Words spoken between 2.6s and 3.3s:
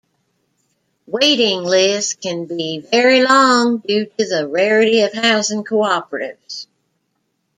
very